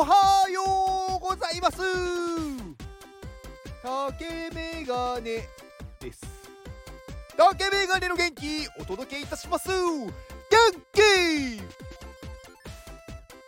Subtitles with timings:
[0.00, 0.62] おはよ
[1.18, 1.76] うございます。
[3.82, 5.46] 竹メガネ
[6.00, 6.22] です。
[7.36, 9.68] 竹メガネの元気お届けいたします。
[9.68, 10.08] 元
[10.94, 11.02] 気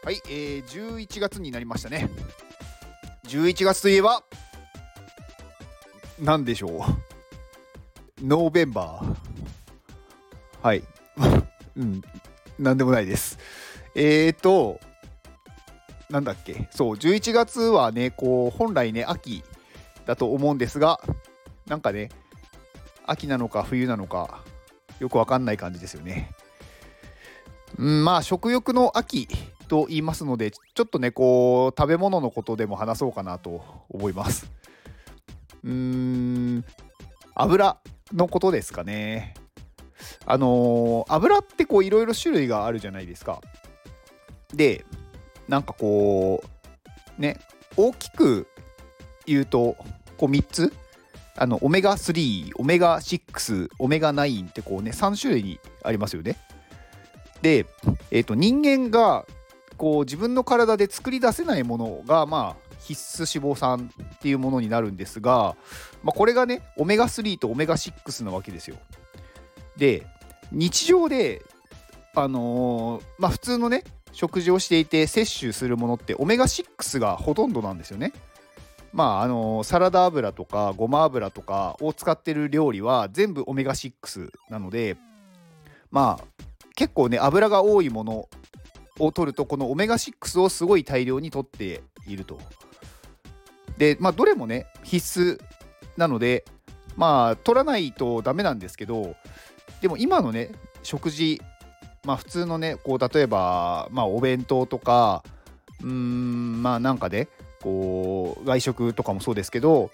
[0.04, 2.10] はい、えー、11月になりましたね。
[3.28, 4.22] 11月といえば
[6.20, 6.72] 何でしょう。
[8.22, 9.16] ノーベンバー。
[10.60, 10.82] はい。
[11.76, 12.02] うん。
[12.58, 13.38] 何でもないです。
[13.94, 14.78] えーと
[16.12, 16.68] なんだっけ？
[16.70, 19.42] そう11月はねこう本来ね秋
[20.06, 21.00] だと思うんですが
[21.66, 22.10] なんかね
[23.06, 24.42] 秋なのか冬なのか
[25.00, 26.30] よくわかんない感じですよね。
[27.78, 29.26] うん、まあ食欲の秋
[29.66, 34.50] と言いますのでちょっとねこう食べ物のことでも話そうかなと思います。
[35.64, 36.64] うーん
[37.34, 37.78] 油
[38.12, 39.34] のことですかね。
[40.26, 43.40] あのー、油ってこういろいろ種類があるじゃないですか。
[44.52, 44.84] で
[45.48, 46.42] なんかこ
[47.18, 47.38] うね
[47.76, 48.46] 大きく
[49.26, 49.76] 言うと
[50.16, 50.72] こう3つ
[51.36, 56.36] あのオメガ3オメガ6オメガ9ってこうね3種類にありますよね。
[57.40, 57.66] で、
[58.10, 59.26] えー、と人間が
[59.76, 65.56] こう自分の体で作り出せないものがまあ必須脂肪酸っていうものになるんですが、
[66.02, 68.76] まあ、これがねオメガ3とオメガ6なわけですよ。
[69.76, 70.06] で
[70.50, 71.42] 日常で
[72.14, 78.12] あのー、まあ普通のね食事をしていて摂取するものってオメガ6がほとんどなんですよね。
[78.92, 84.96] まああのサラダ油とかごま油とかを使ってる料理は全部オメガ6なので
[85.90, 88.28] まあ結構ね油が多いもの
[88.98, 92.38] を取るとこのオメガ6をすごい大量に取っていると。
[93.78, 95.40] でまあどれもね必須
[95.96, 96.44] なので
[96.96, 99.16] まあ取らないとダメなんですけど
[99.80, 100.50] でも今のね
[100.82, 101.40] 食事
[102.04, 105.22] まあ普通のねこう例えばまあお弁当とか
[105.82, 107.28] うーんまあなんかで
[107.62, 109.90] こう外食とかもそうですけど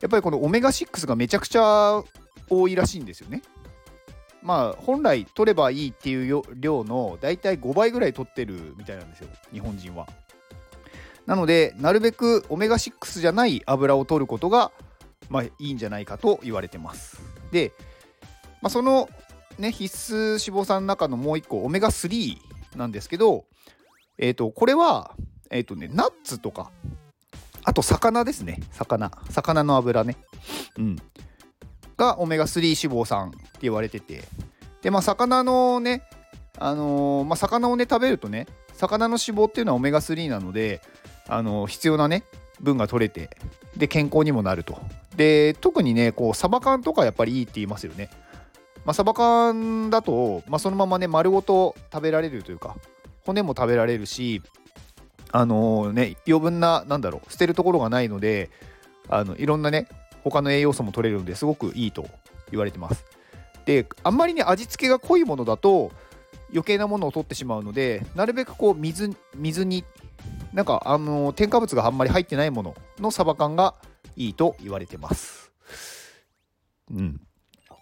[0.00, 2.02] やっぱりこのオメガ6がめちゃくちゃ
[2.48, 3.42] 多いらしいんですよね。
[4.42, 10.08] まあ本来取ればいいっていう量の大体5倍ぐらい取ってるみたいなんですよ日本人は。
[11.26, 14.72] なのでなるべくオメガ6じゃない油を取ることが
[15.28, 17.20] まあいいんじゃないかと言われてます。
[17.52, 17.72] で、
[18.60, 19.08] まあ、その
[19.62, 22.36] ね、必須脂肪酸の中のもう一個、オメガ3
[22.76, 23.44] なんですけど、
[24.18, 25.12] え、ー、と、これは、
[25.50, 26.70] え、ー、とね、ナッツとか、
[27.64, 29.12] あと魚ですね、魚。
[29.30, 30.16] 魚の油ね。
[30.76, 30.96] うん。
[31.96, 34.24] がオメガ3脂肪酸って言われてて。
[34.82, 36.02] で、まあ、魚のね、
[36.58, 40.80] あのー、まあ、魚をね、食べるとね、魚の脂肪っていうのはオメガ3なので、
[41.28, 42.24] あの必要なね、
[42.60, 43.30] 分が取れて、
[43.76, 44.80] で、健康にもなると。
[45.16, 48.10] で、特にね、こう、サバ缶とかやっぱりいいって言いますよね。
[48.84, 52.76] まあ、サバ缶だと、まあ、そのままね丸ごと食べられるというか
[53.24, 54.42] 骨も食べられるし
[55.30, 58.50] あのー、ね余分ななんだろう捨てるところがないので
[59.08, 59.88] あのいろんなね
[60.24, 62.06] 他の栄養素も取れるのですごくいいと
[62.50, 63.04] 言われてます。
[63.64, 65.92] であんまりね味付けが濃いものだと
[66.50, 69.84] 余計なものを取ってしまうのでなるべくこう水水に
[70.52, 73.74] なんかあの添加物があんまり入ってないもののサバ缶が
[74.16, 75.50] いいと言われてます。
[76.90, 77.20] うん。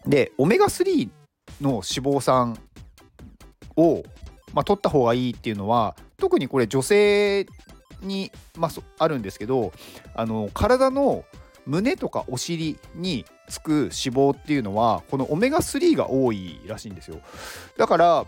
[0.06, 1.08] でオメガ3
[1.60, 2.58] の脂肪酸
[3.76, 4.02] を、
[4.52, 7.46] まあ、取った方がいいっていうのは特にこれ女性
[8.02, 9.72] に、まあ、あるんですけど
[10.14, 11.24] あの体の
[11.66, 17.20] 胸とかお尻につく脂肪っていうのはこのオメガ3が多いらしいんですよ。
[17.76, 18.26] だから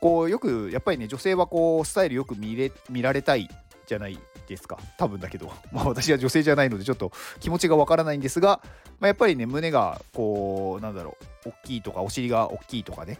[0.00, 3.48] こうよくやっぱりね女性はこうスタイルよく見れ見られたい
[3.86, 4.18] じゃない
[4.52, 4.78] ですか？
[4.98, 8.60] 多分だけど、 まあ、私は女性じゃないのでちょっと気持ちがわからないんですが、
[9.00, 13.18] まあ、やっぱりね胸がこうなんだろう大きいとかお尻が大きいとかね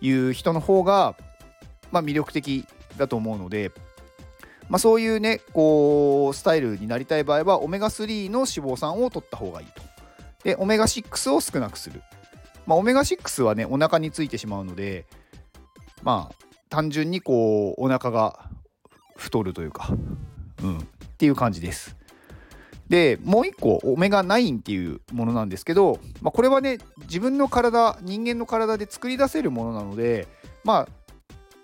[0.00, 1.16] いう人の方が、
[1.92, 2.66] まあ、魅力的
[2.96, 3.70] だと思うので、
[4.68, 9.82] まあ、そういうねこうスタイルになりたい場合はオメガ3の脂肪酸を取った方がいいと。
[10.42, 12.02] でオメガ6を少なくする。
[12.66, 15.06] まあ、オメガ6はねお腹についてしまうので
[16.02, 16.34] まあ
[16.70, 18.50] 単純にこうお腹が
[19.16, 19.88] 太るというか
[20.64, 20.82] うん、っ
[21.18, 21.96] ていう感じです。
[22.88, 30.28] でもう一個オメガ9っていうものなんですけど、まあ、これはね自分の体人間の体で作り出せるものなので
[30.64, 30.88] まあ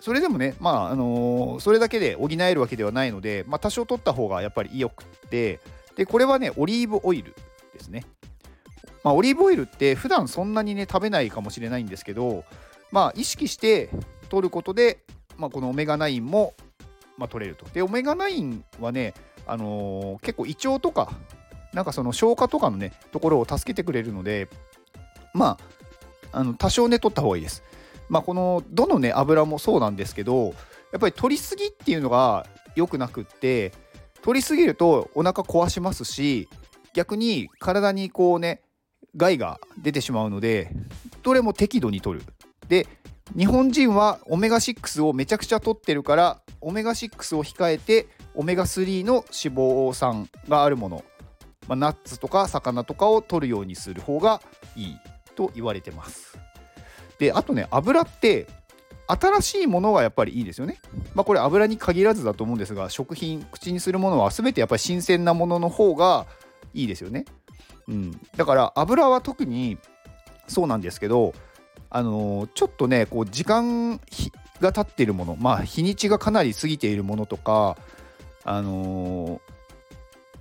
[0.00, 5.60] それでもねまああのー、それだけで補えるわけではないので、まあ、多少取った方がやっぱり良くって
[5.94, 7.34] でこれはねオリーブオイル
[7.74, 8.06] ですね。
[9.02, 12.44] まあ、オリーブオイルって普段そんなにね食べないかもしれないんですけど
[12.92, 13.88] まあ意識して
[14.28, 15.04] 取ることで、
[15.38, 16.54] まあ、このオメガ9も
[17.20, 17.66] まあ、取れると。
[17.66, 19.14] で、オメガ9はね、
[19.46, 21.12] あのー、結構胃腸とか、
[21.72, 24.48] なんかその消化とかのね、ところを助けてくれるので、
[25.34, 25.58] ま
[26.32, 27.62] あ、あの多少ね、取った方がいいです。
[28.08, 30.54] まあ、この、どのね、油もそうなんですけど、
[30.92, 33.72] やっぱり取りすぎっていうのが良くなくって
[34.22, 36.48] 取りすぎるとお腹壊しますし
[36.94, 38.62] 逆に体にこうね
[39.16, 40.70] 害が出てしまうので
[41.22, 42.26] どれも適度に取る
[42.68, 42.86] で
[43.36, 51.04] 日本人はオメガ6をめちゃくちゃ取ってるからオメガ6を控えてオメガ3の脂肪酸があるもの、
[51.68, 54.40] まあ、ナッツとか魚とかを取るようにする方が
[54.76, 54.96] いい
[55.34, 56.38] と言われてます
[57.18, 58.46] であとね油って
[59.18, 60.78] 新しいものがやっぱりいいですよね。
[61.14, 66.26] まあ、これ油に限らずだと思うんですが食品口にするものは全てやっぱり新鮮なものの方が
[66.74, 67.24] いいですよね。
[67.88, 69.78] うん、だから油は特に
[70.46, 71.32] そうなんですけど、
[71.90, 74.00] あのー、ちょっとねこう時間
[74.60, 77.76] が経っているものまあ日にちがかなり過ぎているものとか
[78.44, 79.40] あの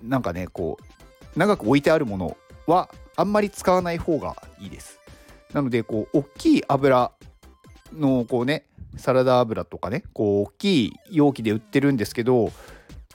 [0.03, 0.77] ー、なんかねこ
[1.35, 2.37] う長く置いてあるもの
[2.67, 4.99] はあんまり使わない方がいいです。
[5.53, 7.11] なのでこう大きい油
[7.93, 8.65] のこうね
[8.97, 12.51] サラダ油とかねこう大きい容器で売ってるんですけど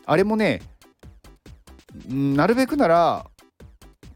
[0.05, 0.63] あれもね
[2.09, 3.27] なるべくなら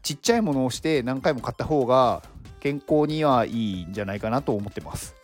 [0.01, 2.23] ちっちゃいものをして何回も買った方が
[2.59, 5.15] 健康にはいいんじゃないかなと思ってます。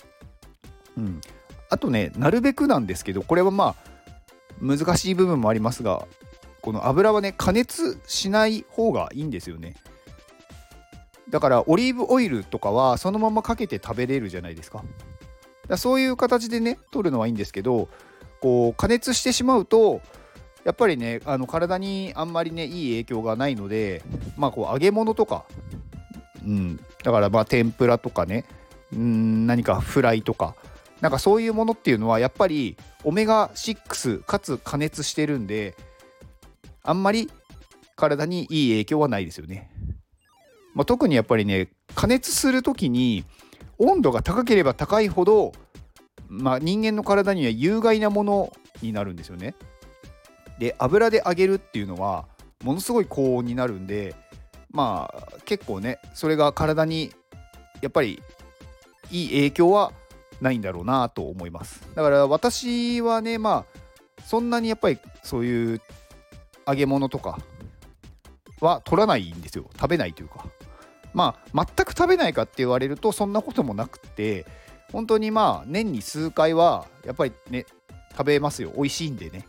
[0.97, 1.21] うん、
[1.69, 3.95] あとねなるべくなんですけどこれはまあ
[4.61, 6.07] 難しい部分もありますが
[6.61, 9.75] この油はね加熱しない方がいいんですよね。
[11.29, 14.83] だからオリーブオイルとかはそのままかけて食べれるじゃないですか。
[15.67, 17.89] だそういう形でね取るのはいいんですけど
[18.39, 20.01] こう加熱してしまうと
[20.63, 24.03] やっぱりねあの体にあんまりねいい影響がないので
[24.37, 25.45] まあこう揚げ物とか、
[26.43, 28.45] うん、だからまあ天ぷらとかね
[28.93, 30.55] うん何かフライとか
[31.05, 35.75] なんかそういうものっていうのはやっぱりオメガ6かつ加熱してるんで
[36.81, 37.29] あんまり
[37.95, 39.69] 体にいい影響はないですよね。
[40.73, 43.23] まあ、特にやっぱりね加熱する時に
[43.77, 45.51] 温度が高ければ高いほど、
[46.27, 48.51] まあ、人間の体には有害なもの
[48.81, 49.53] になるんですよね。
[50.57, 52.25] で油で揚げるっていうのは
[52.63, 54.15] ものすごい高温になるんで
[54.71, 57.11] まあ結構ねそれが体に
[57.83, 58.23] やっぱり
[59.11, 59.91] いい影響は
[60.41, 61.87] ないんだろうなと思います。
[61.95, 63.65] だから私はねま
[64.17, 65.81] あそんなにやっぱりそういう
[66.67, 67.39] 揚げ物とか
[68.59, 69.69] は取らないんですよ。
[69.73, 70.45] 食べないというか。
[71.13, 74.45] まあ全く食べないかって言われるとそんなこともなくて
[74.91, 77.65] 本当にまあ年に数回はやっぱりね
[78.11, 78.71] 食べますよ。
[78.75, 79.47] 美味しいんでね。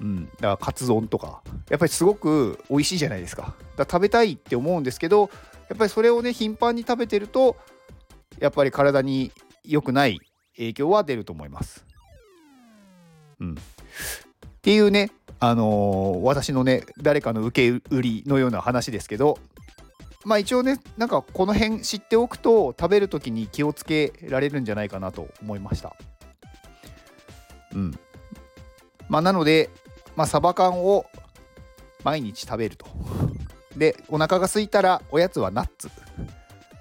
[0.00, 0.26] うん。
[0.26, 1.42] だからカツ丼とか。
[1.68, 3.54] やっぱりすごく美味しいじゃないですか。
[3.76, 5.30] だか食べたいって思うんですけど
[5.68, 7.56] やっぱりそれをね頻繁に食べてると
[8.38, 9.32] やっぱり体に
[9.66, 10.18] 良くない
[10.56, 11.84] 影響は出ると思います。
[13.40, 13.54] うん。
[13.54, 13.56] っ
[14.62, 19.38] ていうねあのー、私のね誰かの受け売りのような話ですけど
[20.24, 25.94] まあ一応ねなんかこの辺知っておくと食べる時に気をつけられるんじゃないかなと思いました。
[27.74, 27.98] うん。
[29.08, 29.70] まあなので
[30.16, 31.06] まあサバ缶を
[32.02, 32.86] 毎日食べると。
[33.76, 35.90] でお腹が空いたらおやつはナッツ、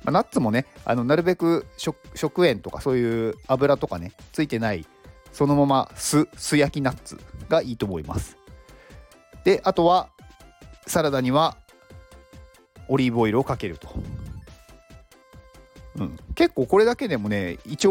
[0.05, 4.85] まあ、ナッツもねあのなるべく食塩とかそういう油とかねついてない
[5.31, 7.19] そのまま酢酢焼きナッツ
[7.49, 8.37] がいいと思います。
[9.43, 10.09] であとは
[10.87, 11.57] サラダには
[12.87, 13.89] オリーブオイルをかけると、
[15.97, 17.89] うん、結構これだけでもね胃腸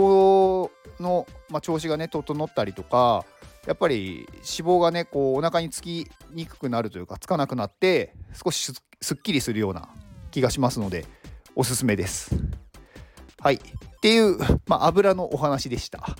[1.00, 3.24] の、まあ、調子がね整ったりとか
[3.66, 9.88] やっぱり脂肪がねこうお腹につきにくくなるというかつかなくなって少しすっきりするような
[10.30, 11.06] 気がしますので
[11.56, 12.34] おすすめです。
[13.40, 13.60] はいっ
[14.00, 16.16] ていう、まあ、油のお話でした。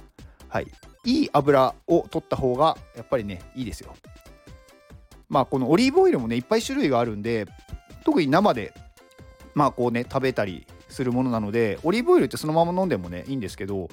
[0.49, 0.67] はい、
[1.05, 3.95] いい油を取った方がやっぱりねいいですよ。
[5.29, 7.47] まあこのオリーブオイルもねいっぱい種類があるんで
[8.05, 8.73] 特に生で
[9.55, 13.89] まあこうね食べたりするものなのでオリーブオイルってそのまま飲んでもねいいんですけど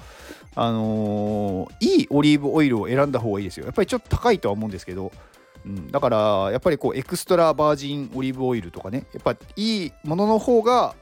[0.54, 5.10] あのー、いいオリーブオイルを選んだ方がいいですよやっぱりちょっと高いとは思うんですけど、
[5.66, 10.94] うん、だからやっぱりこうエクストラバージンオリーブオイルとかねやっぱいいものの方が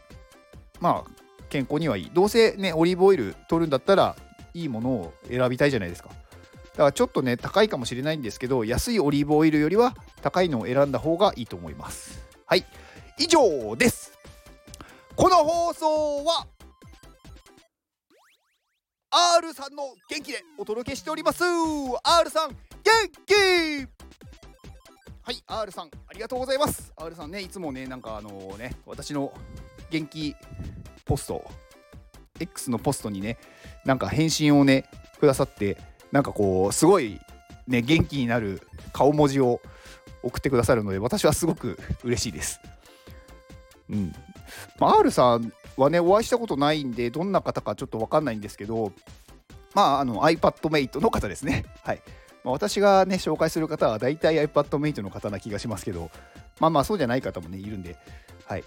[0.80, 1.10] まあ
[1.48, 2.10] 健康にはいい。
[2.12, 4.16] どうせねオリーブオイル取るんだったら
[4.54, 6.08] いいものを選びたいじゃないですか。
[6.08, 12.20] だからちょっとね高いかもしれないんですけど安いオリーブオイルよりは高いのを選んだ方がいいと思います。
[12.46, 12.64] はい。
[13.18, 14.12] 以上です。
[15.16, 16.46] この放送は
[19.36, 21.42] R さんの元気でお届けしております。
[21.44, 22.56] R さん元
[23.26, 23.34] 気！
[25.22, 25.42] はい。
[25.46, 26.92] R さんありがとうございます。
[26.96, 29.32] R さんねいつもねなんかあのね私の
[29.90, 30.34] 元気
[31.04, 31.44] ポスト
[32.38, 33.38] X のポストにね
[33.84, 35.76] なんか返信をねくださって
[36.12, 37.20] なんかこうすごい
[37.66, 39.60] ね元気になる顔文字を
[40.22, 42.60] 送ってくださるので私はすごく嬉しいです
[43.90, 44.12] うん。
[44.78, 48.92] まあ、R さんはね、お会いしたことないんで、どんな方かちょっと分かんないんですけど、
[49.74, 51.64] まあ、あの iPadMate の方ですね。
[51.82, 52.02] はい。
[52.44, 56.10] まあ、私がね紹介する方は大体 iPadMate の方な気がしますけど
[56.58, 57.96] まあまあそうじゃない方もねいるんで
[58.46, 58.64] はい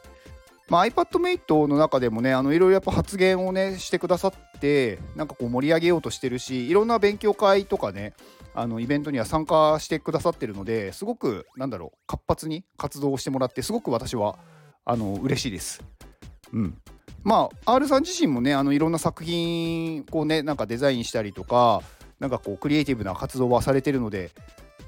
[0.70, 8.14] まあ、iPadMate の中でもねいろいろやっぱ発言をねしてくださってなんかこう盛り上げようとしてるしいろんな勉強会とかね
[8.56, 14.38] あのイベントには参加してくださってるのですごくなんだろう活発に活動をしてもらってすごく私は
[14.86, 15.82] あの嬉しいです。
[16.52, 16.78] うん、
[17.24, 21.82] まあ R さん自身もねあのいろんな作品こうねなんかデザインしたりとか
[22.20, 24.32] なんかこうクリエイティブな活動はされてるので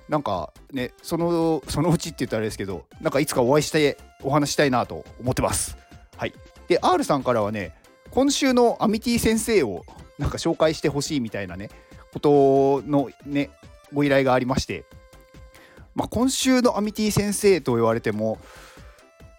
[0.10, 5.78] なんかねそのそのうちって言ったらあれですけどなんかいつかお会いしてお話したいなと思ってます。
[6.18, 6.34] はい、
[6.68, 7.76] で R さんからはね
[8.10, 9.86] 今週のアミティ先生を
[10.18, 11.70] なんか紹介してほしいみたいなね
[12.14, 13.50] ことのね
[13.94, 14.86] ご依頼がありまして、
[15.94, 18.40] まあ、今週のアミティ先生と言われても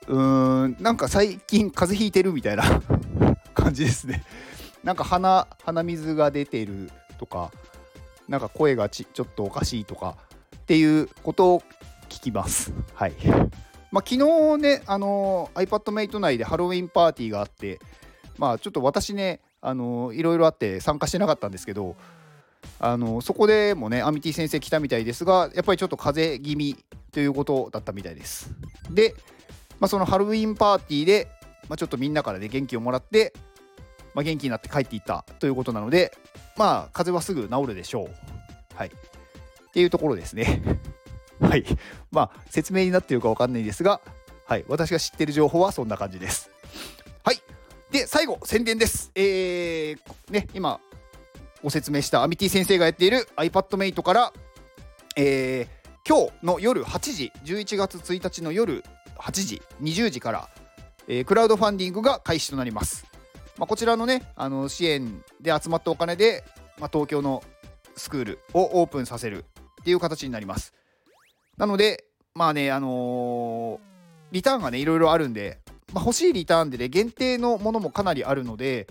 [0.06, 2.64] うーんなんか最近風邪ひいてるみたいな
[3.54, 4.24] 感じですね
[4.84, 7.50] なんか鼻鼻水が出てるとか
[8.28, 10.16] なんか声がちちょっとおかしいとか
[10.56, 11.62] っていうことを
[12.08, 12.72] 聞きます。
[12.94, 13.14] はい。
[13.92, 17.78] まあ、昨日ね、あのー、iPadMate 内でハロウィンパーティーがあって、
[18.38, 21.96] まあ、ちょっと私ね、あのー、いろいろあって参加してなかったんですけど、
[22.80, 26.76] あのー、そこでもね、アミティ先生来たみたいですが、やっぱりちょっと風邪気味
[27.12, 28.50] ということだったみたいです。
[28.90, 29.14] で、
[29.78, 31.28] まあ、そのハロウィンパーティーで、
[31.68, 33.32] まあ、ちょっとみんなからね、元気をもらって、
[34.14, 36.12] まあ、元気になって帰っていったということなので、
[36.56, 38.76] まあ、風邪はすぐ治るでしょう。
[38.76, 38.88] はい。
[38.88, 38.90] っ
[39.72, 40.62] ていうところですね。
[41.40, 41.64] はい。
[42.10, 44.00] まあ、説明になっているか分かんないですが、
[44.46, 44.64] はい。
[44.68, 46.50] 私が知っている情報はそんな感じです。
[47.24, 47.40] はい。
[47.90, 49.10] で、最後、宣伝です。
[49.14, 49.98] えー、
[50.30, 50.80] ね、今、
[51.62, 54.32] ご説明したアミティ先生がやっている iPadMate から、
[55.16, 58.84] えー、今日の夜8時、11月1日の夜
[59.18, 60.48] 8時、20時から、
[61.08, 63.06] えー、クラウドファンディングが開始となります。
[63.58, 66.44] まあ、こちらのね、あの支援で集まったお金で、
[66.78, 67.42] まあ、東京の
[67.96, 69.44] スクールをオープンさせる
[69.80, 70.74] っていう形になります。
[71.56, 73.78] なので、まあね、あのー、
[74.32, 75.58] リターンがね、いろいろあるんで、
[75.92, 78.86] まあ、欲しいリターンでね、限定のものもかなりあるので、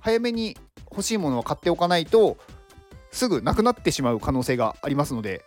[0.00, 0.56] 早めに
[0.90, 2.38] 欲しいものを買っておかないと、
[3.10, 5.44] すぐなくなってしまう可能性がありますので、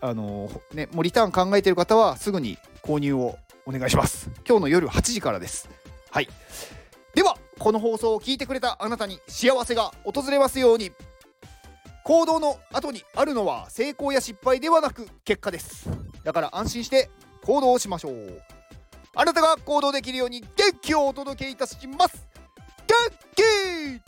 [0.00, 4.30] あのー、ね、もうリターン考えてる方は、すぐに購入をお願いします。
[4.48, 5.68] 今日の夜8時からです。
[6.10, 6.28] はい。
[7.14, 10.90] では、この放送を聞いてくれたあなたに幸せが訪れますように。
[12.10, 15.88] 行動の後にあるのは成功や失敗ではなく結果です。
[16.24, 17.08] だから安心して
[17.44, 18.42] 行動をしましょう。
[19.14, 20.48] あなたが行動できるように元
[20.82, 22.26] 気をお届けいたします。
[22.88, 22.96] 元
[23.36, 24.02] 気